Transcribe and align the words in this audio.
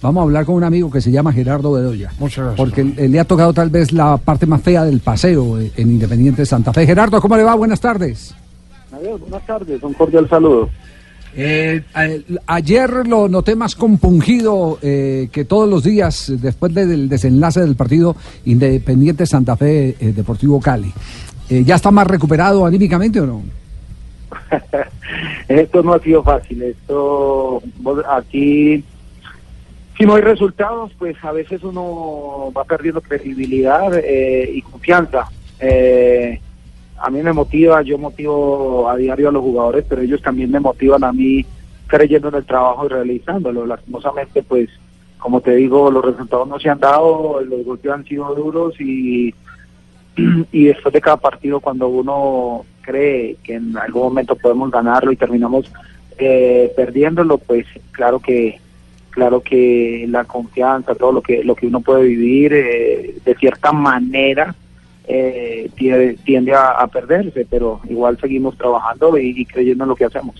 vamos 0.00 0.20
a 0.20 0.24
hablar 0.24 0.44
con 0.44 0.54
un 0.54 0.64
amigo 0.64 0.90
que 0.90 1.00
se 1.00 1.10
llama 1.10 1.32
Gerardo 1.32 1.72
Bedoya. 1.72 2.12
Muchas 2.18 2.44
gracias. 2.44 2.56
Porque 2.56 2.84
le 2.84 3.20
ha 3.20 3.24
tocado 3.24 3.52
tal 3.52 3.70
vez 3.70 3.92
la 3.92 4.16
parte 4.16 4.46
más 4.46 4.62
fea 4.62 4.84
del 4.84 5.00
paseo 5.00 5.58
en 5.58 5.90
Independiente 5.90 6.44
Santa 6.46 6.72
Fe. 6.72 6.86
Gerardo, 6.86 7.20
¿cómo 7.20 7.36
le 7.36 7.44
va? 7.44 7.54
Buenas 7.54 7.80
tardes. 7.80 8.34
Adiós, 8.92 9.20
buenas 9.20 9.44
tardes, 9.46 9.82
un 9.82 9.92
cordial 9.94 10.28
saludo. 10.28 10.68
Eh, 11.36 11.82
ayer 12.46 13.06
lo 13.06 13.28
noté 13.28 13.54
más 13.54 13.74
compungido 13.76 14.78
eh, 14.82 15.28
que 15.30 15.44
todos 15.44 15.68
los 15.68 15.84
días 15.84 16.32
después 16.40 16.74
del 16.74 17.08
desenlace 17.08 17.60
del 17.60 17.76
partido 17.76 18.16
Independiente 18.46 19.26
Santa 19.26 19.56
Fe 19.56 19.96
eh, 20.00 20.12
Deportivo 20.12 20.58
Cali. 20.60 20.92
Eh, 21.50 21.62
¿Ya 21.64 21.76
está 21.76 21.90
más 21.90 22.06
recuperado 22.06 22.66
anímicamente 22.66 23.20
o 23.20 23.26
no? 23.26 23.42
esto 25.48 25.82
no 25.82 25.94
ha 25.94 26.00
sido 26.00 26.22
fácil. 26.22 26.62
Esto 26.62 27.62
aquí, 28.10 28.84
si 29.98 30.06
no 30.06 30.14
hay 30.14 30.22
resultados, 30.22 30.92
pues 30.96 31.16
a 31.24 31.32
veces 31.32 31.64
uno 31.64 32.52
va 32.56 32.64
perdiendo 32.64 33.00
credibilidad 33.00 33.92
eh, 33.98 34.48
y 34.54 34.62
confianza. 34.62 35.28
Eh, 35.58 36.40
a 36.98 37.10
mí 37.10 37.20
me 37.20 37.32
motiva, 37.32 37.82
yo 37.82 37.98
motivo 37.98 38.88
a 38.88 38.96
diario 38.96 39.28
a 39.28 39.32
los 39.32 39.42
jugadores, 39.42 39.84
pero 39.88 40.00
ellos 40.00 40.22
también 40.22 40.52
me 40.52 40.60
motivan 40.60 41.02
a 41.02 41.12
mí 41.12 41.44
creyendo 41.88 42.28
en 42.28 42.36
el 42.36 42.44
trabajo 42.44 42.86
y 42.86 42.90
realizándolo. 42.90 43.66
Lastimosamente, 43.66 44.44
pues, 44.44 44.68
como 45.18 45.40
te 45.40 45.56
digo, 45.56 45.90
los 45.90 46.04
resultados 46.04 46.46
no 46.46 46.60
se 46.60 46.70
han 46.70 46.78
dado, 46.78 47.40
los 47.40 47.64
golpes 47.64 47.90
han 47.90 48.04
sido 48.04 48.32
duros 48.36 48.80
y, 48.80 49.34
y 50.52 50.64
después 50.66 50.92
de 50.92 51.00
cada 51.00 51.16
partido, 51.16 51.58
cuando 51.58 51.88
uno 51.88 52.64
cree 52.82 53.36
que 53.42 53.54
en 53.54 53.76
algún 53.76 54.04
momento 54.04 54.36
podemos 54.36 54.70
ganarlo 54.70 55.10
y 55.10 55.16
terminamos 55.16 55.72
eh, 56.18 56.72
perdiéndolo, 56.76 57.38
pues 57.38 57.66
claro 57.90 58.20
que 58.20 58.60
claro 59.18 59.40
que 59.40 60.06
la 60.08 60.24
confianza, 60.24 60.94
todo 60.94 61.10
lo 61.10 61.20
que 61.20 61.42
lo 61.42 61.56
que 61.56 61.66
uno 61.66 61.80
puede 61.80 62.04
vivir, 62.04 62.52
eh, 62.52 63.16
de 63.24 63.34
cierta 63.34 63.72
manera 63.72 64.54
eh, 65.08 65.68
tiende, 65.74 66.54
a, 66.54 66.86
perderse, 66.86 67.44
pero 67.50 67.80
igual 67.88 68.16
seguimos 68.20 68.56
trabajando 68.56 69.18
y, 69.18 69.44
creyendo 69.44 69.82
en 69.82 69.88
lo 69.88 69.96
que 69.96 70.04
hacemos. 70.04 70.36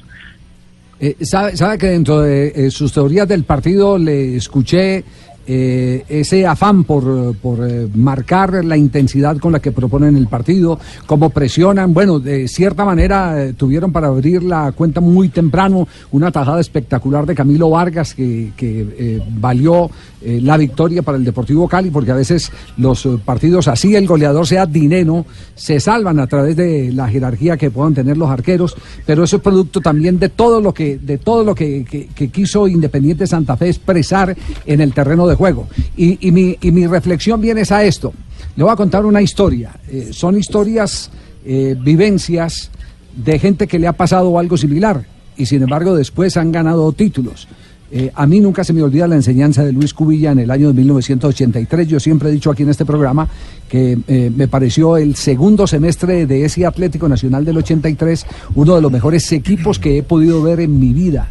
Eh, 1.01 1.17
¿sabe, 1.23 1.57
¿Sabe 1.57 1.77
que 1.77 1.87
dentro 1.89 2.21
de 2.21 2.53
eh, 2.55 2.71
sus 2.71 2.93
teorías 2.93 3.27
del 3.27 3.43
partido 3.43 3.99
le 3.99 4.37
escuché 4.37 5.03
eh, 5.51 6.05
ese 6.11 6.47
afán 6.47 6.85
por, 6.85 7.35
por 7.37 7.67
eh, 7.67 7.89
marcar 7.95 8.63
la 8.67 8.77
intensidad 8.77 9.39
con 9.39 9.51
la 9.51 9.61
que 9.61 9.73
proponen 9.73 10.15
el 10.15 10.27
partido, 10.27 10.79
cómo 11.07 11.31
presionan. 11.31 11.95
Bueno, 11.95 12.21
de 12.21 12.47
cierta 12.49 12.85
manera 12.85 13.43
eh, 13.43 13.55
tuvieron 13.55 13.91
para 13.91 14.09
abrir 14.09 14.43
la 14.43 14.73
cuenta 14.73 15.01
muy 15.01 15.31
temprano 15.31 15.89
una 16.13 16.31
tajada 16.31 16.61
espectacular 16.61 17.25
de 17.25 17.35
Camilo 17.35 17.71
Vargas 17.71 18.15
que, 18.15 18.53
que 18.59 19.23
valió 19.39 19.91
la 20.21 20.57
victoria 20.57 21.01
para 21.03 21.17
el 21.17 21.25
Deportivo 21.25 21.67
Cali, 21.69 21.91
porque 21.91 22.11
a 22.11 22.17
veces 22.17 22.51
los 22.77 23.09
partidos, 23.25 23.69
así 23.69 23.95
el 23.95 24.07
goleador 24.07 24.47
sea 24.47 24.67
dinero, 24.67 25.25
se 25.55 25.81
salvan 25.81 26.19
a 26.19 26.27
través 26.27 26.57
de 26.57 26.93
la 26.93 27.09
jerarquía 27.09 27.57
que 27.57 27.71
puedan 27.71 27.95
tener 27.95 28.17
los 28.19 28.29
arqueros, 28.29 28.77
pero 29.07 29.25
eso 29.25 29.37
es 29.37 29.43
producto 29.43 29.81
también 29.81 30.19
de 30.19 30.29
todo 30.29 30.61
lo 30.61 30.75
que, 30.75 30.99
de 30.99 31.19
todo 31.19 31.45
lo 31.45 31.55
que, 31.55 31.85
que 32.15 32.29
quiso 32.31 32.67
Independiente 32.69 33.27
Santa 33.27 33.57
Fe 33.57 33.69
expresar 33.69 34.37
en 34.67 34.81
el 34.81 34.93
terreno 34.93 35.27
de 35.27 35.38
juego. 35.39 35.69
Y, 35.97 36.33
mi, 36.33 36.59
y 36.61 36.73
mi, 36.73 36.87
reflexión 36.87 37.41
viene 37.41 37.63
a 37.71 37.85
esto. 37.85 38.13
Le 38.57 38.65
voy 38.65 38.73
a 38.73 38.77
contar 38.77 39.07
una 39.07 39.23
historia. 39.23 39.71
Eh, 39.89 40.09
son 40.11 40.37
historias, 40.37 41.11
eh, 41.47 41.77
vivencias 41.81 42.71
de 43.17 43.39
gente 43.39 43.67
que 43.69 43.79
le 43.79 43.87
ha 43.87 43.93
pasado 43.93 44.39
algo 44.39 44.57
similar 44.57 45.07
y 45.37 45.47
sin 45.47 45.63
embargo 45.63 45.95
después 45.95 46.37
han 46.37 46.51
ganado 46.51 46.93
títulos. 46.93 47.47
Eh, 47.91 48.11
a 48.15 48.27
mí 48.27 48.41
nunca 48.41 48.65
se 48.65 48.75
me 48.75 48.83
olvida 48.83 49.07
la 49.07 49.15
enseñanza 49.15 49.65
de 49.65 49.73
Luis 49.73 49.95
Cubilla 49.95 50.33
en 50.33 50.41
el 50.41 50.51
año 50.51 50.69
de 50.69 50.75
1983. 50.75 51.89
Yo 51.89 52.01
siempre 52.01 52.29
he 52.29 52.33
dicho 52.33 52.51
aquí 52.51 52.65
en 52.65 52.69
este 52.69 52.85
programa 52.85 53.29
que 53.69 53.97
me 54.37 54.49
pareció 54.49 54.97
el 54.97 55.15
segundo 55.15 55.67
semestre 55.67 56.27
de 56.27 56.45
ese 56.45 56.67
Atlético 56.67 57.09
Nacional 57.09 57.45
del 57.45 57.59
83 57.59 58.27
uno 58.57 58.75
de 58.75 58.83
los 58.83 58.93
mejores 58.93 59.31
equipos 59.33 59.79
que 59.79 59.99
he 59.99 60.03
podido 60.03 60.43
ver 60.43 60.61
en 60.61 60.79
mi 60.79 60.93
vida 60.93 61.31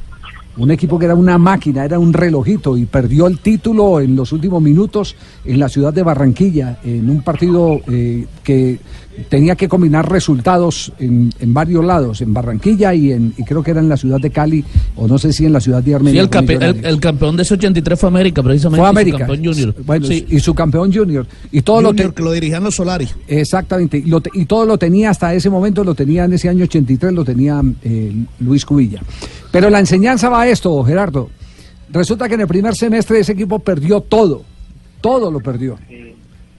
un 0.57 0.71
equipo 0.71 0.97
que 0.97 1.05
era 1.05 1.15
una 1.15 1.37
máquina, 1.37 1.85
era 1.85 1.99
un 1.99 2.13
relojito 2.13 2.77
y 2.77 2.85
perdió 2.85 3.27
el 3.27 3.39
título 3.39 3.99
en 3.99 4.15
los 4.15 4.31
últimos 4.31 4.61
minutos 4.61 5.15
en 5.45 5.59
la 5.59 5.69
ciudad 5.69 5.93
de 5.93 6.03
Barranquilla, 6.03 6.79
en 6.83 7.09
un 7.09 7.21
partido 7.21 7.79
eh, 7.87 8.25
que 8.43 8.79
tenía 9.29 9.55
que 9.55 9.67
combinar 9.67 10.09
resultados 10.09 10.91
en, 10.99 11.31
varios 11.47 11.83
lados, 11.83 12.21
en 12.21 12.33
Barranquilla 12.33 12.93
y, 12.93 13.11
en, 13.11 13.31
creo 13.45 13.63
que 13.63 13.71
era 13.71 13.79
en 13.79 13.89
la 13.89 13.97
ciudad 13.97 14.19
de 14.19 14.29
Cali, 14.29 14.63
o 14.95 15.07
no 15.07 15.17
sé 15.17 15.33
si 15.33 15.45
en 15.45 15.53
la 15.53 15.59
ciudad 15.59 15.81
de 15.81 15.95
Armenia. 15.95 16.21
Sí, 16.21 16.29
el, 16.83 16.99
campeón 16.99 17.35
de 17.35 17.43
ese 17.43 17.55
83 17.55 17.99
fue 17.99 18.09
América, 18.09 18.43
precisamente. 18.43 18.81
Fue 18.81 18.89
América. 18.89 19.17
Su 19.17 19.25
campeón 19.25 19.53
junior. 19.53 19.75
Bueno, 19.85 20.07
y 20.09 20.39
su 20.39 20.53
campeón 20.53 20.93
junior. 20.93 21.27
Y 21.51 21.61
todo 21.61 21.81
lo 21.81 21.93
que 21.93 22.11
lo 22.21 22.31
dirigían 22.31 22.63
los 22.63 22.75
Solari. 22.75 23.07
Exactamente. 23.27 24.03
Y, 24.03 24.45
todo 24.45 24.65
lo 24.65 24.77
tenía 24.77 25.09
hasta 25.09 25.33
ese 25.33 25.49
momento, 25.49 25.83
lo 25.83 25.95
tenía 25.95 26.25
en 26.25 26.33
ese 26.33 26.49
año 26.49 26.65
83, 26.65 27.13
lo 27.13 27.25
tenía 27.25 27.61
eh, 27.83 28.13
Luis 28.39 28.65
Cubilla. 28.65 29.01
Pero 29.51 29.69
la 29.69 29.79
enseñanza 29.79 30.29
va 30.29 30.41
a 30.41 30.47
esto, 30.47 30.83
Gerardo. 30.83 31.29
Resulta 31.89 32.27
que 32.27 32.35
en 32.35 32.41
el 32.41 32.47
primer 32.47 32.75
semestre 32.75 33.19
ese 33.19 33.31
equipo 33.31 33.59
perdió 33.59 34.01
todo. 34.01 34.43
Todo 35.01 35.31
lo 35.31 35.39
perdió. 35.39 35.77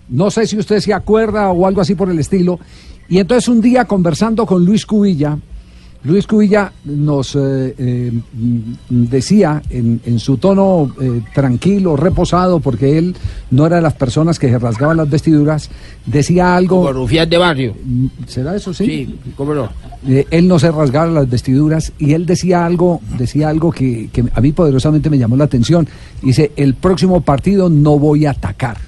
No 0.08 0.30
sé 0.30 0.46
si 0.46 0.56
usted 0.56 0.80
se 0.80 0.94
acuerda 0.94 1.50
o 1.50 1.66
algo 1.66 1.80
así 1.80 1.94
por 1.94 2.10
el 2.10 2.18
estilo. 2.18 2.58
Y 3.08 3.18
entonces 3.18 3.48
un 3.48 3.60
día 3.60 3.84
conversando 3.84 4.46
con 4.46 4.64
Luis 4.64 4.86
Cubilla, 4.86 5.38
Luis 6.04 6.28
Cubilla 6.28 6.72
nos 6.84 7.34
eh, 7.34 7.74
eh, 7.76 8.12
decía 8.88 9.60
en, 9.68 10.18
su 10.20 10.36
tono 10.36 10.94
eh, 11.00 11.22
tranquilo, 11.34 11.96
reposado, 11.96 12.60
porque 12.60 12.98
él 12.98 13.16
no 13.50 13.66
era 13.66 13.76
de 13.76 13.82
las 13.82 13.94
personas 13.94 14.38
que 14.38 14.48
se 14.48 14.58
rasgaban 14.58 14.96
las 14.96 15.10
vestiduras, 15.10 15.68
decía 16.06 16.54
algo... 16.54 16.78
Como 16.82 16.92
rufián 16.92 17.28
de 17.28 17.36
barrio. 17.36 17.74
¿Será 18.28 18.54
eso, 18.54 18.72
sí? 18.72 18.84
Sí, 18.86 19.18
cómo 19.36 19.54
no. 19.54 19.70
él 20.06 20.46
no 20.46 20.60
se 20.60 20.70
rasgaba 20.70 21.10
las 21.10 21.28
vestiduras 21.28 21.92
y 21.98 22.12
él 22.12 22.26
decía 22.26 22.64
algo, 22.64 23.00
decía 23.18 23.48
algo 23.48 23.72
que, 23.72 24.08
que 24.12 24.24
a 24.32 24.40
mí 24.40 24.52
poderosamente 24.52 25.10
me 25.10 25.18
llamó 25.18 25.36
la 25.36 25.44
atención. 25.44 25.88
Dice, 26.22 26.52
el 26.54 26.74
próximo 26.74 27.22
partido 27.22 27.68
no 27.68 27.98
voy 27.98 28.26
a 28.26 28.30
atacar 28.30 28.78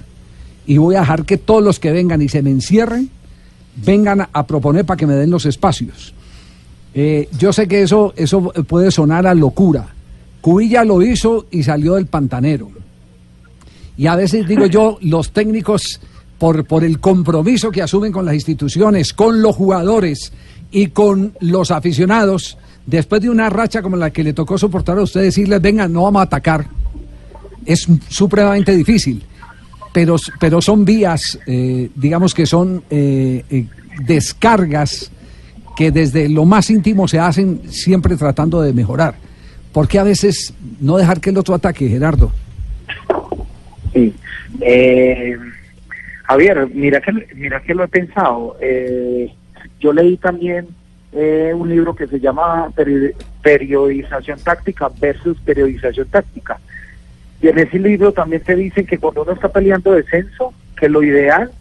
y 0.65 0.77
voy 0.77 0.95
a 0.95 1.01
dejar 1.01 1.25
que 1.25 1.37
todos 1.37 1.61
los 1.61 1.79
que 1.79 1.91
vengan 1.91 2.21
y 2.21 2.29
se 2.29 2.41
me 2.41 2.51
encierren 2.51 3.09
vengan 3.85 4.27
a 4.31 4.47
proponer 4.47 4.85
para 4.85 4.97
que 4.97 5.07
me 5.07 5.15
den 5.15 5.29
los 5.29 5.45
espacios. 5.45 6.13
Eh, 6.93 7.29
yo 7.37 7.53
sé 7.53 7.67
que 7.67 7.83
eso, 7.83 8.13
eso 8.15 8.41
puede 8.67 8.91
sonar 8.91 9.27
a 9.27 9.33
locura. 9.33 9.87
Cubilla 10.41 10.83
lo 10.83 11.01
hizo 11.01 11.45
y 11.51 11.63
salió 11.63 11.95
del 11.95 12.07
pantanero. 12.07 12.69
Y 13.97 14.07
a 14.07 14.15
veces 14.15 14.47
digo 14.47 14.65
yo, 14.65 14.97
los 15.01 15.31
técnicos, 15.31 15.99
por, 16.37 16.65
por 16.65 16.83
el 16.83 16.99
compromiso 16.99 17.71
que 17.71 17.81
asumen 17.81 18.11
con 18.11 18.25
las 18.25 18.33
instituciones, 18.33 19.13
con 19.13 19.41
los 19.41 19.55
jugadores 19.55 20.33
y 20.71 20.87
con 20.87 21.33
los 21.39 21.71
aficionados, 21.71 22.57
después 22.85 23.21
de 23.21 23.29
una 23.29 23.49
racha 23.49 23.81
como 23.81 23.97
la 23.97 24.09
que 24.09 24.23
le 24.23 24.33
tocó 24.33 24.57
soportar 24.57 24.97
a 24.97 25.03
usted 25.03 25.21
decirles, 25.21 25.61
venga, 25.61 25.87
no 25.87 26.03
vamos 26.03 26.21
a 26.21 26.23
atacar, 26.23 26.67
es 27.65 27.87
supremamente 28.09 28.75
difícil 28.75 29.23
pero, 29.91 30.15
pero 30.39 30.61
son 30.61 30.85
vías, 30.85 31.39
eh, 31.45 31.89
digamos 31.95 32.33
que 32.33 32.45
son 32.45 32.83
eh, 32.89 33.43
eh, 33.49 33.65
descargas 34.05 35.11
que 35.75 35.91
desde 35.91 36.29
lo 36.29 36.45
más 36.45 36.69
íntimo 36.69 37.07
se 37.07 37.19
hacen 37.19 37.61
siempre 37.69 38.15
tratando 38.15 38.61
de 38.61 38.73
mejorar. 38.73 39.15
¿Por 39.71 39.87
qué 39.87 39.99
a 39.99 40.03
veces 40.03 40.53
no 40.79 40.97
dejar 40.97 41.21
que 41.21 41.29
el 41.29 41.37
otro 41.37 41.55
ataque, 41.55 41.87
Gerardo? 41.87 42.31
Sí. 43.93 44.13
Javier, 46.23 46.67
mira 46.73 47.01
que, 47.01 47.11
mira 47.35 47.61
que 47.61 47.73
lo 47.73 47.83
he 47.83 47.87
pensado. 47.87 48.57
yo 49.79 49.93
leí 49.93 50.17
también 50.17 50.67
un 51.13 51.69
libro 51.69 51.95
que 51.95 52.07
se 52.07 52.19
llama 52.19 52.71
Periodización 53.41 54.39
Táctica 54.39 54.89
versus 54.99 55.37
Periodización 55.39 56.07
Táctica 56.07 56.59
y 57.41 57.47
en 57.47 57.57
ese 57.57 57.79
libro 57.79 58.11
también 58.11 58.43
te 58.43 58.55
dicen 58.55 58.85
que 58.85 58.99
cuando 58.99 59.23
uno 59.23 59.31
está 59.31 59.49
peleando 59.49 59.93
descenso, 59.93 60.53
que 60.77 60.87
lo 60.87 61.01
ideal, 61.01 61.51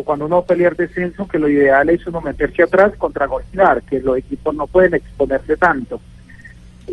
o 0.00 0.04
cuando 0.04 0.24
uno 0.24 0.36
va 0.36 0.42
a 0.42 0.46
pelear 0.46 0.76
descenso, 0.76 1.28
que 1.28 1.38
lo 1.38 1.48
ideal 1.48 1.88
es 1.90 2.06
uno 2.06 2.20
meterse 2.22 2.62
atrás 2.62 2.92
contra 2.96 3.26
golpear, 3.26 3.82
que 3.82 4.00
los 4.00 4.16
equipos 4.16 4.54
no 4.54 4.66
pueden 4.66 4.94
exponerse 4.94 5.56
tanto. 5.58 6.00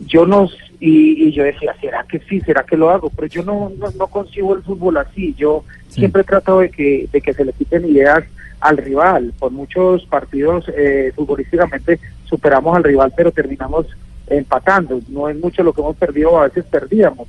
Yo 0.06 0.26
no, 0.26 0.50
y, 0.80 1.32
yo 1.32 1.44
decía, 1.44 1.74
¿será 1.80 2.04
que 2.04 2.20
sí? 2.20 2.42
¿Será 2.42 2.64
que 2.64 2.76
lo 2.76 2.90
hago? 2.90 3.10
Pero 3.10 3.28
yo 3.28 3.44
no, 3.44 3.72
no, 3.98 4.08
consigo 4.08 4.56
el 4.56 4.62
fútbol 4.62 4.98
así. 4.98 5.34
Yo 5.36 5.64
siempre 5.88 6.22
he 6.22 6.26
tratado 6.26 6.60
de 6.60 6.70
que, 6.70 7.08
de 7.12 7.22
que 7.22 7.34
se 7.34 7.46
le 7.46 7.54
quiten 7.54 7.86
ideas 7.86 8.26
al 8.60 8.78
rival. 8.78 9.34
Por 9.40 9.52
muchos 9.52 10.06
partidos 10.06 10.66
eh, 10.76 11.14
futbolísticamente 11.16 12.00
superamos 12.26 12.76
al 12.76 12.84
rival, 12.84 13.14
pero 13.16 13.32
terminamos 13.32 13.88
empatando. 14.28 15.00
No 15.08 15.30
es 15.30 15.38
mucho 15.38 15.64
lo 15.64 15.72
que 15.72 15.82
hemos 15.82 15.96
perdido, 15.96 16.38
a 16.38 16.48
veces 16.48 16.66
perdíamos 16.66 17.28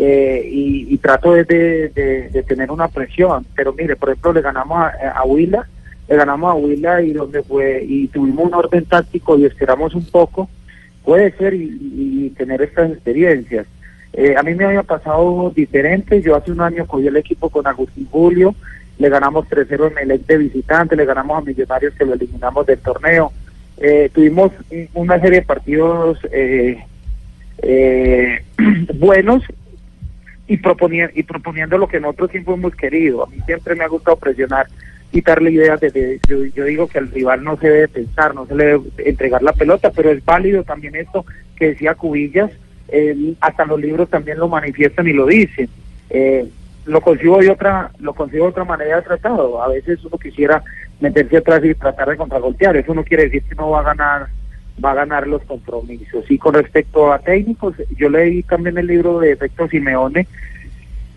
eh, 0.00 0.48
y, 0.48 0.96
trato 0.98 1.32
de, 1.32 1.44
de, 1.44 2.42
tener 2.44 2.70
una 2.70 2.86
presión. 2.86 3.44
Pero 3.56 3.72
mire, 3.72 3.96
por 3.96 4.10
ejemplo, 4.10 4.32
le 4.32 4.42
ganamos 4.42 4.78
a, 4.78 5.24
Huila, 5.24 5.68
le 6.08 6.16
ganamos 6.16 6.52
a 6.52 6.54
Huila 6.54 7.02
y 7.02 7.12
donde 7.12 7.42
fue 7.42 7.84
y 7.84 8.06
tuvimos 8.08 8.46
un 8.46 8.54
orden 8.54 8.84
táctico 8.84 9.36
y 9.36 9.44
esperamos 9.44 9.94
un 9.94 10.04
poco, 10.04 10.48
puede 11.04 11.32
ser 11.32 11.54
y, 11.54 12.32
tener 12.36 12.62
estas 12.62 12.92
experiencias. 12.92 13.66
Eh, 14.12 14.36
a 14.36 14.42
mí 14.44 14.54
me 14.54 14.64
había 14.64 14.84
pasado 14.84 15.50
diferente. 15.54 16.22
Yo 16.22 16.36
hace 16.36 16.52
un 16.52 16.60
año 16.60 16.86
cogí 16.86 17.08
el 17.08 17.16
equipo 17.16 17.50
con 17.50 17.66
Agustín 17.66 18.06
Julio, 18.08 18.54
le 18.98 19.08
ganamos 19.08 19.48
3-0 19.48 19.92
en 20.00 20.10
el 20.10 20.24
de 20.24 20.38
visitante, 20.38 20.94
le 20.94 21.04
ganamos 21.04 21.38
a 21.38 21.40
Millonarios 21.40 21.94
que 21.94 22.04
lo 22.04 22.14
eliminamos 22.14 22.66
del 22.66 22.78
torneo. 22.78 23.32
Eh, 23.78 24.10
tuvimos 24.12 24.52
una 24.94 25.20
serie 25.20 25.40
de 25.40 25.46
partidos 25.46 26.18
eh, 26.30 26.78
eh, 27.62 28.44
buenos 28.94 29.42
y, 30.48 30.56
proponiendo, 30.56 31.12
y 31.14 31.22
proponiendo 31.22 31.78
lo 31.78 31.86
que 31.86 32.00
nosotros 32.00 32.30
siempre 32.30 32.54
hemos 32.54 32.74
querido. 32.74 33.24
A 33.24 33.26
mí 33.28 33.36
siempre 33.46 33.74
me 33.74 33.84
ha 33.84 33.88
gustado 33.88 34.16
presionar, 34.16 34.66
quitarle 35.12 35.52
ideas 35.52 35.80
de, 35.80 36.18
yo, 36.26 36.44
yo, 36.46 36.64
digo 36.64 36.88
que 36.88 36.98
al 36.98 37.10
rival 37.10 37.44
no 37.44 37.56
se 37.58 37.68
debe 37.68 37.88
pensar, 37.88 38.34
no 38.34 38.46
se 38.46 38.54
le 38.54 38.64
debe 38.64 38.84
entregar 38.98 39.42
la 39.42 39.52
pelota, 39.52 39.92
pero 39.94 40.10
es 40.10 40.24
válido 40.24 40.64
también 40.64 40.96
esto 40.96 41.24
que 41.54 41.68
decía 41.68 41.94
Cubillas, 41.94 42.50
hasta 43.40 43.64
los 43.66 43.80
libros 43.80 44.08
también 44.08 44.38
lo 44.38 44.48
manifiestan 44.48 45.06
y 45.06 45.12
lo 45.12 45.26
dicen. 45.26 45.68
Eh, 46.10 46.48
lo 46.86 47.02
consigo 47.02 47.38
de 47.38 47.50
otra, 47.50 47.90
lo 47.98 48.14
consigo 48.14 48.44
de 48.44 48.50
otra 48.50 48.64
manera 48.64 48.96
de 48.96 49.02
tratado. 49.02 49.62
A 49.62 49.68
veces 49.68 50.02
uno 50.04 50.16
quisiera 50.16 50.62
meterse 51.00 51.36
atrás 51.36 51.62
y 51.62 51.74
tratar 51.74 52.08
de 52.08 52.16
contragolpear. 52.16 52.76
Eso 52.76 52.94
no 52.94 53.04
quiere 53.04 53.24
decir 53.24 53.42
que 53.42 53.54
no 53.54 53.70
va 53.70 53.80
a 53.80 53.94
ganar, 53.94 54.28
va 54.84 54.92
a 54.92 54.96
ganar 54.96 55.26
los 55.26 55.42
compromisos. 55.42 56.30
Y 56.30 56.38
con 56.38 56.54
respecto 56.54 57.12
a 57.12 57.18
técnicos, 57.18 57.74
yo 57.96 58.08
leí 58.08 58.42
también 58.42 58.78
el 58.78 58.86
libro 58.86 59.20
de 59.20 59.32
Efecto 59.32 59.68
Simeone, 59.68 60.26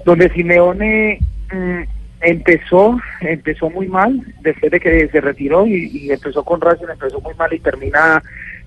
donde 0.05 0.29
Simeone 0.29 1.19
mm, 1.51 1.81
empezó, 2.21 2.99
empezó 3.21 3.69
muy 3.69 3.87
mal 3.87 4.21
después 4.41 4.71
de 4.71 4.79
que 4.79 5.07
se 5.09 5.21
retiró 5.21 5.65
y, 5.67 6.11
empezó 6.11 6.43
con 6.43 6.61
Racing, 6.61 6.87
empezó 6.91 7.19
muy 7.21 7.33
mal 7.35 7.53
y 7.53 7.59
termina 7.59 8.21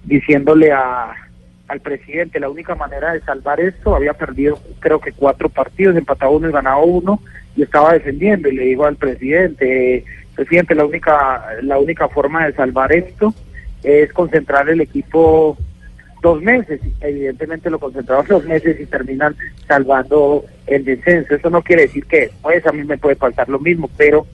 diciéndole 0.05 0.73
a 0.73 1.15
al 1.67 1.81
presidente. 1.81 2.41
La 2.41 2.51
única 2.51 2.75
manera 2.75 3.13
de 3.13 3.21
salvar 3.21 3.59
esto, 3.59 3.95
había 3.95 4.13
perdido 4.13 4.59
creo 4.81 5.01
que 5.01 5.13
cuatro 5.13 5.49
partidos, 5.49 5.97
empatado 5.97 6.33
uno 6.33 6.49
y 6.49 6.53
ganado 6.53 6.83
uno, 6.83 7.21
y 7.57 7.63
estaba 7.63 7.95
defendiendo. 7.95 8.49
Y 8.49 8.57
le 8.57 8.65
digo 8.65 8.85
al 8.85 8.97
presidente, 8.97 10.05
presidente, 10.35 10.75
la 10.75 10.85
única, 10.85 11.47
la 11.63 11.79
única 11.79 12.09
forma 12.09 12.45
de 12.47 12.53
salvar 12.53 12.93
esto 12.93 13.35
es 13.85 14.13
concentrar 14.13 14.69
el 14.69 14.81
equipo 14.81 15.57
dos 16.23 16.43
meses. 16.43 16.81
Evidentemente 17.01 17.71
lo 17.71 17.79
concentraron 17.79 18.27
dos 18.27 18.45
meses 18.45 18.81
y 18.81 18.87
terminan 18.87 19.37
salvando 19.69 20.45
el 20.67 20.85
descenso. 20.85 21.35
Eso 21.35 21.51
no 21.51 21.63
quiere 21.63 21.83
decir 21.83 22.05
que 22.07 22.31
pues 22.43 22.67
a 22.67 22.73
mí 22.73 22.83
me 22.83 22.99
puede 22.99 23.15
faltar 23.15 23.49
lo 23.49 23.61
mismo, 23.61 23.89
pero 23.97 24.27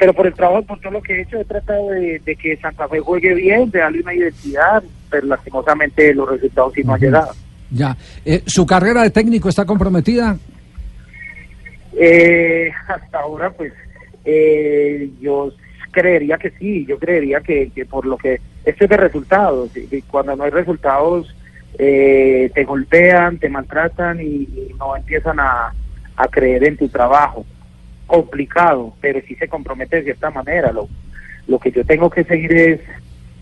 pero 0.00 0.14
por 0.14 0.26
el 0.26 0.32
trabajo, 0.32 0.62
por 0.62 0.80
todo 0.80 0.92
lo 0.92 1.02
que 1.02 1.12
he 1.12 1.20
hecho, 1.20 1.38
he 1.38 1.44
tratado 1.44 1.90
de, 1.90 2.38
que 2.40 2.56
Santa 2.56 2.88
Fe 2.88 3.00
juegue 3.00 3.34
bien, 3.34 3.70
de 3.70 3.80
darle 3.80 4.00
una 4.00 4.14
identidad, 4.14 4.82
pero 5.10 5.26
lastimosamente 5.26 6.14
los 6.14 6.26
resultados 6.26 6.72
sí 6.72 6.82
no 6.82 6.94
han 6.94 7.00
llegado. 7.00 7.32
Ya. 7.70 7.94
Eh, 8.24 8.42
¿Su 8.46 8.64
carrera 8.64 9.02
de 9.02 9.10
técnico 9.10 9.50
está 9.50 9.66
comprometida? 9.66 10.38
Eh, 11.98 12.70
hasta 12.88 13.18
ahora, 13.18 13.50
pues, 13.50 13.74
eh, 14.24 15.10
yo 15.20 15.52
creería 15.90 16.38
que 16.38 16.50
sí, 16.50 16.86
yo 16.86 16.98
creería 16.98 17.40
que, 17.40 17.70
por 17.88 18.06
lo 18.06 18.16
que... 18.16 18.40
Esto 18.64 18.84
es 18.84 18.90
de 18.90 18.96
resultados, 18.96 19.70
y 19.76 20.02
cuando 20.02 20.36
no 20.36 20.44
hay 20.44 20.50
resultados, 20.50 21.34
te 21.76 22.64
golpean, 22.66 23.38
te 23.38 23.48
maltratan 23.48 24.20
y, 24.20 24.46
no 24.78 24.96
empiezan 24.96 25.38
a 25.40 25.72
creer 26.30 26.64
en 26.64 26.76
tu 26.76 26.88
trabajo 26.88 27.46
complicado, 28.10 28.92
pero 29.00 29.20
sí 29.26 29.36
se 29.36 29.48
compromete 29.48 29.96
de 29.96 30.02
cierta 30.02 30.30
manera. 30.30 30.72
Lo, 30.72 30.88
lo 31.46 31.58
que 31.60 31.70
yo 31.70 31.84
tengo 31.84 32.10
que 32.10 32.24
seguir 32.24 32.52
es 32.52 32.80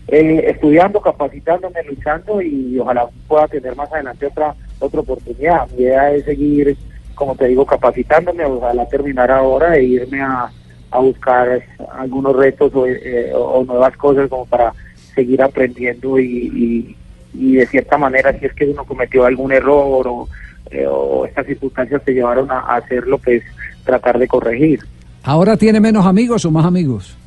eh, 0.07 0.43
estudiando, 0.47 1.01
capacitándome, 1.01 1.83
luchando 1.83 2.39
y 2.39 2.77
ojalá 2.77 3.07
pueda 3.27 3.47
tener 3.47 3.75
más 3.75 3.91
adelante 3.91 4.27
otra 4.27 4.53
otra 4.77 4.99
oportunidad. 4.99 5.67
Mi 5.71 5.83
idea 5.83 6.13
es 6.13 6.23
seguir, 6.23 6.77
como 7.15 7.35
te 7.35 7.47
digo, 7.47 7.65
capacitándome, 7.65 8.45
ojalá 8.45 8.87
terminar 8.87 9.31
ahora 9.31 9.75
e 9.75 9.83
irme 9.83 10.21
a, 10.21 10.51
a 10.91 10.99
buscar 10.99 11.63
algunos 11.93 12.35
retos 12.35 12.71
eh, 12.87 13.31
o, 13.35 13.63
nuevas 13.63 13.95
cosas 13.97 14.29
como 14.29 14.45
para 14.45 14.73
seguir 15.13 15.41
aprendiendo 15.41 16.19
y, 16.19 16.95
y, 17.33 17.55
de 17.55 17.67
cierta 17.67 17.97
manera 17.97 18.37
si 18.39 18.45
es 18.45 18.53
que 18.53 18.65
uno 18.65 18.83
cometió 18.85 19.25
algún 19.25 19.51
error 19.51 20.07
o, 20.07 20.27
eh, 20.71 20.85
o 20.87 21.25
estas 21.25 21.45
circunstancias 21.45 22.03
te 22.03 22.13
llevaron 22.13 22.49
a, 22.51 22.59
a 22.59 22.77
hacerlo, 22.77 23.17
pues 23.17 23.43
tratar 23.83 24.17
de 24.17 24.27
corregir. 24.27 24.79
¿Ahora 25.23 25.57
tiene 25.57 25.79
menos 25.79 26.05
amigos 26.05 26.45
o 26.45 26.51
más 26.51 26.65
amigos? 26.65 27.17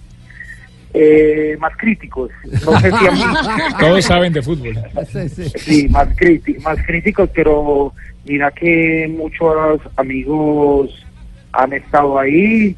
Eh, 0.94 1.56
más 1.58 1.74
críticos. 1.76 2.30
No 2.64 2.78
sé 2.80 2.90
si 2.90 3.06
Todos 3.80 4.04
saben 4.04 4.32
de 4.32 4.42
fútbol. 4.42 4.76
Sí, 5.56 5.88
más, 5.88 6.08
más 6.62 6.78
críticos, 6.86 7.30
pero 7.34 7.94
mira 8.26 8.50
que 8.50 9.10
muchos 9.16 9.80
amigos 9.96 10.90
han 11.52 11.72
estado 11.72 12.18
ahí 12.18 12.76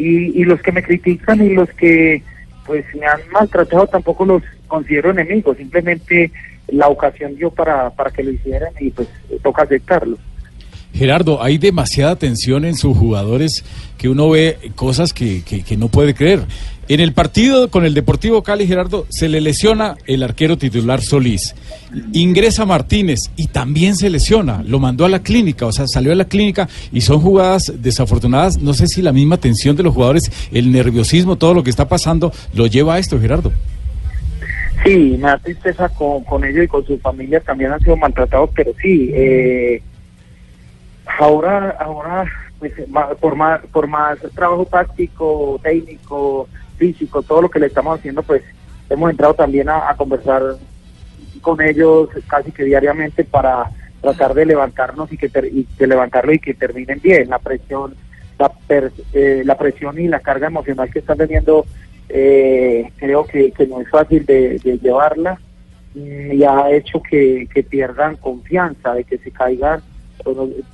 y, 0.00 0.40
y 0.40 0.44
los 0.44 0.60
que 0.62 0.72
me 0.72 0.82
critican 0.82 1.44
y 1.44 1.54
los 1.54 1.68
que 1.70 2.22
pues 2.66 2.84
me 2.94 3.06
han 3.06 3.20
maltratado 3.32 3.86
tampoco 3.86 4.24
los 4.24 4.42
considero 4.66 5.10
enemigos, 5.10 5.56
simplemente 5.56 6.30
la 6.68 6.88
ocasión 6.88 7.34
dio 7.36 7.50
para, 7.50 7.90
para 7.90 8.10
que 8.10 8.22
lo 8.22 8.30
hicieran 8.30 8.72
y 8.78 8.90
pues 8.90 9.08
toca 9.42 9.62
aceptarlo. 9.62 10.16
Gerardo, 10.92 11.42
hay 11.42 11.58
demasiada 11.58 12.16
tensión 12.16 12.64
en 12.64 12.74
sus 12.74 12.96
jugadores 12.96 13.64
que 13.96 14.08
uno 14.08 14.30
ve 14.30 14.56
cosas 14.74 15.12
que, 15.12 15.42
que, 15.42 15.76
no 15.76 15.88
puede 15.88 16.14
creer. 16.14 16.40
En 16.90 16.98
el 16.98 17.12
partido 17.12 17.70
con 17.70 17.84
el 17.84 17.94
Deportivo 17.94 18.42
Cali, 18.42 18.66
Gerardo, 18.66 19.06
se 19.10 19.28
le 19.28 19.40
lesiona 19.40 19.96
el 20.08 20.24
arquero 20.24 20.58
titular 20.58 21.00
Solís. 21.00 21.54
Ingresa 22.12 22.66
Martínez 22.66 23.30
y 23.36 23.46
también 23.46 23.94
se 23.94 24.10
lesiona. 24.10 24.64
Lo 24.66 24.80
mandó 24.80 25.04
a 25.04 25.08
la 25.08 25.22
clínica, 25.22 25.66
o 25.66 25.70
sea, 25.70 25.86
salió 25.86 26.10
a 26.10 26.16
la 26.16 26.24
clínica 26.24 26.68
y 26.90 27.02
son 27.02 27.20
jugadas 27.20 27.72
desafortunadas. 27.80 28.58
No 28.58 28.74
sé 28.74 28.88
si 28.88 29.02
la 29.02 29.12
misma 29.12 29.36
tensión 29.36 29.76
de 29.76 29.84
los 29.84 29.94
jugadores, 29.94 30.32
el 30.50 30.72
nerviosismo, 30.72 31.36
todo 31.36 31.54
lo 31.54 31.62
que 31.62 31.70
está 31.70 31.86
pasando, 31.86 32.32
lo 32.54 32.66
lleva 32.66 32.94
a 32.94 32.98
esto, 32.98 33.20
Gerardo. 33.20 33.52
Sí, 34.84 35.16
me 35.16 35.28
da 35.28 35.38
tristeza 35.38 35.88
con, 35.90 36.44
ellos 36.44 36.64
y 36.64 36.66
con 36.66 36.84
su 36.84 36.98
familia. 36.98 37.38
También 37.38 37.70
han 37.70 37.78
sido 37.78 37.96
maltratados, 37.96 38.50
pero 38.52 38.72
sí. 38.82 39.12
Eh, 39.14 39.80
Ahora, 41.18 41.76
ahora 41.80 42.24
pues, 42.58 42.72
por 43.20 43.36
más 43.36 43.60
por 43.72 43.86
más 43.86 44.18
trabajo 44.34 44.64
táctico, 44.66 45.58
técnico, 45.62 46.48
físico, 46.80 47.22
todo 47.22 47.42
lo 47.42 47.50
que 47.50 47.60
le 47.60 47.66
estamos 47.66 47.98
haciendo, 47.98 48.22
pues 48.22 48.42
hemos 48.88 49.10
entrado 49.10 49.34
también 49.34 49.68
a, 49.68 49.94
conversar 49.96 50.42
con 51.42 51.60
ellos 51.60 52.08
casi 52.26 52.50
que 52.50 52.64
diariamente 52.64 53.22
para 53.22 53.70
tratar 54.00 54.32
de 54.32 54.46
levantarnos 54.46 55.12
y 55.12 55.18
que 55.18 55.28
de 55.28 55.86
levantarlo 55.86 56.32
y 56.32 56.38
que 56.38 56.54
terminen 56.54 57.00
bien. 57.02 57.28
La 57.28 57.38
presión, 57.38 57.94
la, 58.38 58.50
eh, 59.12 59.42
la 59.44 59.58
presión 59.58 60.00
y 60.00 60.08
la 60.08 60.20
carga 60.20 60.46
emocional 60.46 60.90
que 60.90 61.00
están 61.00 61.18
teniendo, 61.18 61.66
eh, 62.08 62.90
creo 62.96 63.26
que, 63.26 63.52
no 63.68 63.82
es 63.82 63.90
fácil 63.90 64.24
de, 64.24 64.58
llevarla 64.82 65.38
y 65.94 66.42
ha 66.44 66.70
hecho 66.70 67.02
que, 67.02 67.46
que 67.52 67.62
pierdan 67.62 68.16
confianza, 68.16 68.94
de 68.94 69.04
que 69.04 69.18
se 69.18 69.30
caigan 69.30 69.82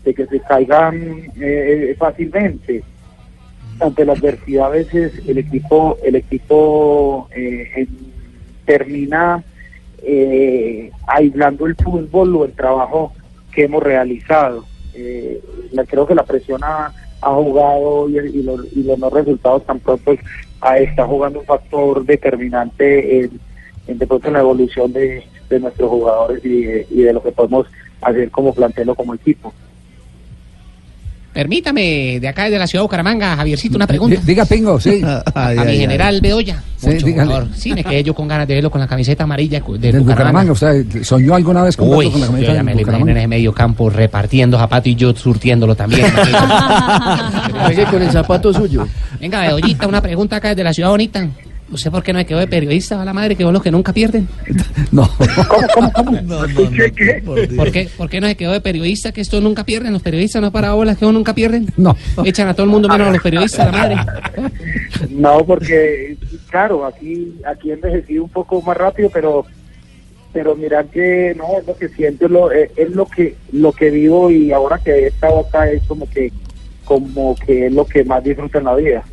de 0.04 0.14
que 0.14 0.26
se 0.26 0.40
caigan 0.40 1.30
eh, 1.40 1.94
fácilmente. 1.98 2.82
Ante 3.78 4.04
la 4.04 4.12
adversidad 4.12 4.66
a 4.66 4.70
veces 4.70 5.12
el 5.26 5.38
equipo, 5.38 5.98
el 6.02 6.16
equipo 6.16 7.28
eh, 7.34 7.86
termina 8.64 9.44
eh, 10.02 10.90
aislando 11.06 11.66
el 11.66 11.76
fútbol 11.76 12.36
o 12.36 12.44
el 12.44 12.52
trabajo 12.52 13.12
que 13.52 13.64
hemos 13.64 13.82
realizado. 13.82 14.64
creo 15.88 16.06
que 16.06 16.14
la 16.14 16.24
presión 16.24 16.60
ha, 16.64 16.92
jugado 17.20 18.08
y, 18.08 18.42
los, 18.42 18.72
y, 18.72 18.82
los, 18.82 18.98
no 18.98 19.10
resultados 19.10 19.64
tan 19.66 19.80
pronto 19.80 20.12
está 20.78 21.06
jugando 21.06 21.40
un 21.40 21.46
factor 21.46 22.04
determinante 22.04 23.24
en, 23.24 23.98
de 23.98 24.06
pronto 24.06 24.28
en 24.28 24.34
la 24.34 24.40
evolución 24.40 24.92
de, 24.92 25.24
nuestros 25.60 25.90
jugadores 25.90 26.44
y 26.44 26.66
y 26.90 27.02
de 27.02 27.12
lo 27.12 27.22
que 27.22 27.32
podemos 27.32 27.66
hacer 28.00 28.30
como 28.30 28.54
plantearlo 28.54 28.94
como 28.94 29.14
equipo. 29.14 29.52
Permítame, 31.36 32.18
de 32.18 32.28
acá 32.28 32.48
de 32.48 32.58
la 32.58 32.66
ciudad 32.66 32.80
de 32.80 32.84
Bucaramanga, 32.84 33.36
Javiercito, 33.36 33.76
una 33.76 33.86
pregunta. 33.86 34.18
Diga, 34.24 34.46
Pingo, 34.46 34.80
sí. 34.80 35.02
a 35.34 35.64
mi 35.66 35.76
general 35.76 36.18
Bedoya. 36.22 36.62
Sí, 36.78 36.98
sí, 37.54 37.74
me 37.74 37.84
quedé 37.84 38.02
yo 38.02 38.14
con 38.14 38.26
ganas 38.26 38.48
de 38.48 38.54
verlo 38.54 38.70
con 38.70 38.80
la 38.80 38.86
camiseta 38.86 39.24
amarilla 39.24 39.60
de 39.60 39.92
Del 39.92 40.00
Bucaramanga. 40.00 40.52
¿Usted 40.52 41.02
soñó 41.02 41.34
alguna 41.34 41.62
vez 41.62 41.76
con, 41.76 41.90
Uy, 41.90 42.10
con 42.10 42.22
la 42.22 42.28
camiseta 42.28 42.52
yo 42.52 42.56
ya 42.56 42.62
me 42.62 42.74
lo 42.74 42.80
imaginé 42.80 43.10
en 43.10 43.16
ese 43.18 43.28
medio 43.28 43.52
campo 43.52 43.90
repartiendo 43.90 44.56
zapatos 44.56 44.86
y 44.86 44.94
yo 44.94 45.14
surtiéndolo 45.14 45.74
también. 45.74 46.06
con 47.90 48.00
el 48.00 48.10
zapato 48.10 48.54
suyo. 48.54 48.88
Venga, 49.20 49.42
Bedoyita, 49.42 49.86
una 49.86 50.00
pregunta 50.00 50.36
acá 50.36 50.48
desde 50.48 50.64
la 50.64 50.72
ciudad 50.72 50.88
bonita. 50.88 51.28
¿Usted 51.70 51.90
por 51.90 52.02
qué 52.02 52.12
no 52.12 52.20
se 52.20 52.26
quedó 52.26 52.38
de 52.38 52.46
periodista 52.46 53.00
a 53.00 53.04
la 53.04 53.12
madre 53.12 53.34
que 53.34 53.44
vos 53.44 53.52
los 53.52 53.62
que 53.62 53.70
nunca 53.70 53.92
pierden? 53.92 54.28
No. 54.92 55.10
¿Cómo, 55.48 55.68
cómo, 55.74 55.92
cómo? 55.92 56.10
No, 56.22 56.46
no, 56.46 56.70
¿Qué? 56.70 57.22
¿Por, 57.24 57.70
qué, 57.72 57.88
¿Por 57.96 58.08
qué 58.08 58.20
no 58.20 58.28
se 58.28 58.36
quedó 58.36 58.52
de 58.52 58.60
periodista 58.60 59.12
que 59.12 59.20
estos 59.20 59.42
nunca 59.42 59.64
pierden? 59.64 59.92
¿Los 59.92 60.02
periodistas 60.02 60.40
no 60.40 60.52
para 60.52 60.72
bolas 60.72 60.96
que 60.96 61.04
vos 61.04 61.12
nunca 61.12 61.34
pierden? 61.34 61.66
No. 61.76 61.96
Echan 62.24 62.48
a 62.48 62.54
todo 62.54 62.64
el 62.64 62.70
mundo 62.70 62.88
menos 62.88 63.08
a 63.08 63.12
los 63.12 63.22
periodistas 63.22 63.60
a 63.60 63.72
la 63.72 63.72
madre. 63.72 63.96
No, 65.10 65.44
porque, 65.44 66.16
claro, 66.48 66.86
aquí, 66.86 67.34
aquí 67.44 67.70
he 67.70 67.74
envejecido 67.74 68.24
un 68.24 68.30
poco 68.30 68.62
más 68.62 68.76
rápido, 68.76 69.10
pero 69.10 69.44
pero 70.32 70.54
mira 70.54 70.84
que 70.84 71.34
no, 71.36 71.58
es 71.58 71.66
lo 71.66 71.76
que 71.76 71.88
siento, 71.88 72.26
es 72.26 72.30
lo, 72.30 72.50
es, 72.50 72.70
es 72.76 72.90
lo 72.90 73.06
que 73.06 73.34
lo 73.52 73.72
que 73.72 73.90
vivo 73.90 74.30
y 74.30 74.52
ahora 74.52 74.78
que 74.78 74.90
he 74.90 75.06
estado 75.06 75.40
acá 75.40 75.70
es 75.70 75.82
como 75.84 76.08
que 76.10 76.30
como 76.84 77.34
que 77.36 77.66
es 77.66 77.72
lo 77.72 77.86
que 77.86 78.04
más 78.04 78.22
disfruto 78.22 78.58
en 78.58 78.64
la 78.64 78.74
vida. 78.74 79.04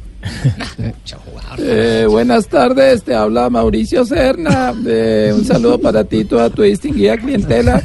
Eh, 1.58 2.06
buenas 2.10 2.48
tardes, 2.48 3.04
te 3.04 3.14
habla 3.14 3.50
Mauricio 3.50 4.06
Serna. 4.06 4.74
Eh, 4.86 5.32
un 5.36 5.46
saludo 5.46 5.80
para 5.80 6.04
ti, 6.04 6.26
toda 6.26 6.50
tu 6.50 6.64
distinguida 6.64 7.18
clientela. 7.18 7.82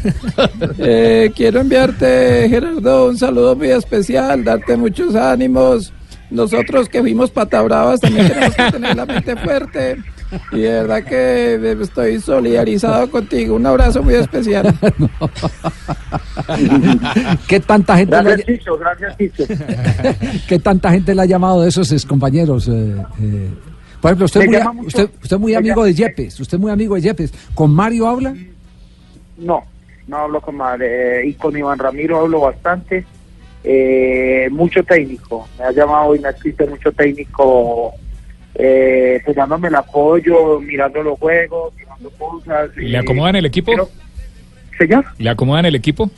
Eh, 0.78 1.32
quiero 1.34 1.60
enviarte, 1.60 2.48
Gerardo, 2.48 3.08
un 3.08 3.18
saludo 3.18 3.56
muy 3.56 3.70
especial, 3.70 4.44
darte 4.44 4.76
muchos 4.76 5.14
ánimos. 5.14 5.92
Nosotros 6.30 6.88
que 6.88 7.00
fuimos 7.00 7.30
patabravas 7.30 8.00
también 8.00 8.28
tenemos 8.28 8.54
que 8.54 8.72
tener 8.72 8.96
la 8.96 9.06
mente 9.06 9.36
fuerte. 9.36 9.96
Y 10.52 10.60
de 10.60 10.70
verdad 10.70 11.04
que 11.04 11.54
eh, 11.54 11.76
estoy 11.80 12.20
solidarizado 12.20 13.10
contigo. 13.10 13.56
Un 13.56 13.64
abrazo 13.66 14.02
muy 14.02 14.14
especial. 14.14 14.74
¿Qué 17.48 17.60
tanta 17.60 17.96
gente 17.96 18.16
le, 18.16 18.22
Gracias, 18.22 18.48
ha- 18.48 18.52
Chicho, 18.52 18.78
gracias, 18.78 19.16
Chicho. 19.16 19.44
qué 20.48 20.58
tanta 20.58 20.90
gente 20.90 21.14
le 21.14 21.22
ha 21.22 21.26
llamado 21.26 21.62
de 21.62 21.68
esos 21.68 22.06
compañeros? 22.06 22.66
por 24.00 24.10
ejemplo, 24.10 24.26
usted 24.26 24.46
Me 24.46 24.64
muy, 24.72 24.86
usted, 24.86 25.10
usted 25.22 25.38
muy 25.38 25.54
amigo 25.54 25.84
de 25.84 25.94
Yepes, 25.94 26.38
usted 26.40 26.58
muy 26.58 26.70
amigo 26.70 26.94
de 26.94 27.00
Yepes. 27.00 27.32
¿Con 27.54 27.74
Mario 27.74 28.06
habla? 28.08 28.34
No, 29.38 29.62
no 30.06 30.16
hablo 30.16 30.40
con 30.40 30.56
madre. 30.56 31.26
y 31.26 31.34
con 31.34 31.56
Iván 31.56 31.78
Ramiro 31.78 32.20
hablo 32.20 32.40
bastante. 32.40 33.04
Eh, 33.64 34.48
mucho 34.52 34.82
técnico. 34.84 35.48
Me 35.58 35.64
ha 35.64 35.72
llamado 35.72 36.14
y 36.14 36.20
me 36.20 36.28
ha 36.28 36.30
escrito 36.30 36.66
mucho 36.66 36.92
técnico, 36.92 37.92
eh, 38.58 39.20
pues 39.24 39.36
dándome 39.36 39.68
el 39.68 39.74
apoyo, 39.76 40.60
mirando 40.60 41.02
los 41.02 41.18
juegos, 41.18 41.72
mirando 41.76 42.10
cosas. 42.10 42.70
¿Y 42.76 42.88
¿Le 42.88 42.98
eh, 42.98 43.00
acomodan 43.00 43.36
el 43.36 43.46
equipo? 43.46 43.70
pero- 43.72 43.88
¿Señor? 44.76 45.04
¿Le 45.18 45.30
acomodan 45.30 45.66
el 45.66 45.74
equipo? 45.74 46.10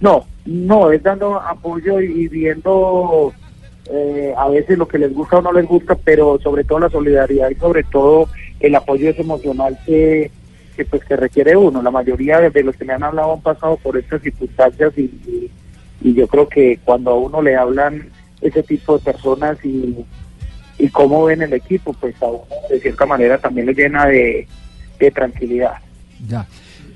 No, 0.00 0.26
no, 0.46 0.90
es 0.90 1.02
dando 1.02 1.40
apoyo 1.40 2.00
y 2.00 2.28
viendo 2.28 3.32
eh, 3.90 4.32
a 4.36 4.48
veces 4.48 4.78
lo 4.78 4.88
que 4.88 4.98
les 4.98 5.12
gusta 5.14 5.38
o 5.38 5.42
no 5.42 5.52
les 5.52 5.66
gusta, 5.66 5.94
pero 5.94 6.38
sobre 6.42 6.64
todo 6.64 6.80
la 6.80 6.90
solidaridad 6.90 7.50
y 7.50 7.54
sobre 7.56 7.82
todo 7.84 8.28
el 8.60 8.74
apoyo 8.74 9.08
ese 9.10 9.20
emocional 9.22 9.78
que, 9.84 10.30
que 10.76 10.84
pues 10.86 11.04
que 11.04 11.16
requiere 11.16 11.56
uno. 11.56 11.82
La 11.82 11.90
mayoría 11.90 12.40
de 12.40 12.62
los 12.62 12.76
que 12.76 12.84
me 12.84 12.92
han 12.94 13.02
hablado 13.02 13.34
han 13.34 13.42
pasado 13.42 13.76
por 13.76 13.96
estas 13.98 14.22
circunstancias 14.22 14.92
y, 14.96 15.02
y, 15.02 15.50
y 16.02 16.14
yo 16.14 16.26
creo 16.26 16.48
que 16.48 16.78
cuando 16.84 17.10
a 17.12 17.18
uno 17.18 17.40
le 17.42 17.56
hablan 17.56 18.08
ese 18.40 18.62
tipo 18.62 18.98
de 18.98 19.04
personas 19.12 19.58
y, 19.64 20.04
y 20.78 20.88
cómo 20.88 21.24
ven 21.24 21.42
el 21.42 21.52
equipo, 21.52 21.92
pues 21.94 22.14
a 22.22 22.26
de 22.68 22.80
cierta 22.80 23.06
manera 23.06 23.38
también 23.38 23.66
le 23.66 23.74
llena 23.74 24.06
de, 24.06 24.46
tranquilidad. 25.14 25.74
Ya. 26.26 26.46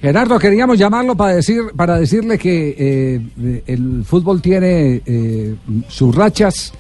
Gerardo, 0.00 0.38
queríamos 0.38 0.78
llamarlo 0.78 1.14
para 1.14 1.34
decir 1.34 1.60
para 1.76 1.98
decirle 1.98 2.38
que 2.38 2.74
eh, 2.78 3.62
el 3.66 4.02
fútbol 4.06 4.40
tiene 4.40 5.02
eh, 5.04 5.56
sus 5.88 6.14
rachas 6.14 6.72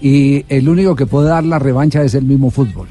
y 0.00 0.44
el 0.48 0.68
único 0.68 0.94
que 0.94 1.06
puede 1.06 1.28
dar 1.28 1.42
la 1.42 1.58
revancha 1.58 2.02
es 2.02 2.14
el 2.14 2.24
mismo 2.24 2.50
fútbol. 2.50 2.86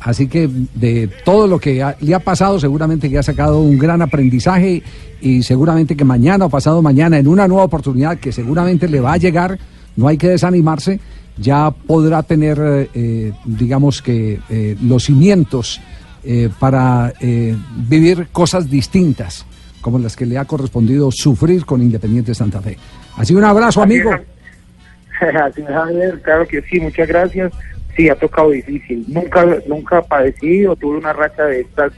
Así 0.00 0.28
que 0.28 0.48
de 0.74 1.10
todo 1.24 1.46
lo 1.46 1.58
que 1.58 1.84
le 2.00 2.14
ha 2.14 2.20
pasado, 2.20 2.60
seguramente 2.60 3.10
que 3.10 3.18
ha 3.18 3.22
sacado 3.22 3.60
un 3.60 3.76
gran 3.78 4.00
aprendizaje 4.00 4.82
y 5.20 5.42
seguramente 5.42 5.96
que 5.96 6.04
mañana 6.04 6.46
o 6.46 6.48
pasado 6.48 6.80
mañana, 6.80 7.18
en 7.18 7.26
una 7.26 7.48
nueva 7.48 7.64
oportunidad 7.64 8.18
que 8.18 8.30
seguramente 8.30 8.88
le 8.88 9.00
va 9.00 9.14
a 9.14 9.16
llegar, 9.16 9.58
no 9.96 10.06
hay 10.06 10.16
que 10.16 10.28
desanimarse, 10.28 11.00
ya 11.40 11.70
podrá 11.70 12.22
tener, 12.22 12.58
eh, 12.60 12.88
eh, 12.94 13.32
digamos 13.44 14.02
que, 14.02 14.40
eh, 14.48 14.76
los 14.82 15.04
cimientos 15.04 15.80
eh, 16.24 16.50
para 16.58 17.14
eh, 17.20 17.56
vivir 17.88 18.28
cosas 18.32 18.68
distintas, 18.68 19.46
como 19.80 19.98
las 19.98 20.16
que 20.16 20.26
le 20.26 20.36
ha 20.36 20.44
correspondido 20.44 21.10
sufrir 21.12 21.64
con 21.64 21.80
Independiente 21.80 22.34
Santa 22.34 22.60
Fe. 22.60 22.76
Así 23.16 23.34
un 23.34 23.44
abrazo, 23.44 23.82
amigo. 23.82 24.10
Así 25.42 25.62
Javier, 25.62 26.20
claro 26.20 26.46
que 26.46 26.60
sí, 26.62 26.80
muchas 26.80 27.08
gracias. 27.08 27.52
Sí, 27.96 28.08
ha 28.08 28.14
tocado 28.16 28.50
difícil. 28.50 29.04
Nunca, 29.08 29.46
nunca 29.66 30.02
padecí 30.02 30.66
o 30.66 30.76
tuve 30.76 30.98
una 30.98 31.12
racha 31.12 31.44
de 31.44 31.60
estas 31.60 31.92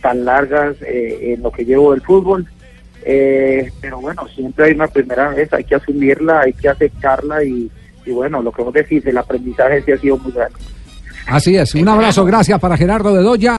tan 0.00 0.24
largas 0.24 0.76
eh, 0.82 1.34
en 1.34 1.42
lo 1.42 1.50
que 1.50 1.64
llevo 1.64 1.92
del 1.92 2.00
fútbol. 2.00 2.46
Eh, 3.04 3.70
pero 3.80 4.00
bueno, 4.00 4.26
siempre 4.28 4.66
hay 4.66 4.72
una 4.72 4.86
primera 4.86 5.28
vez, 5.30 5.52
hay 5.52 5.64
que 5.64 5.74
asumirla, 5.74 6.40
hay 6.40 6.52
que 6.52 6.68
aceptarla 6.68 7.44
y, 7.44 7.70
y 8.06 8.12
bueno, 8.12 8.42
lo 8.42 8.52
que 8.52 8.62
vos 8.62 8.72
decís, 8.72 9.04
el 9.06 9.16
aprendizaje 9.18 9.82
sí 9.82 9.92
ha 9.92 9.98
sido 9.98 10.18
muy 10.18 10.32
grande. 10.32 10.58
Así 11.26 11.56
es. 11.56 11.74
Un 11.74 11.88
abrazo, 11.88 12.24
gracias 12.24 12.60
para 12.60 12.76
Gerardo 12.76 13.14
de 13.14 13.22
Doya. 13.22 13.52